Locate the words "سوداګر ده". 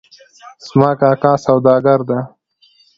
1.45-2.19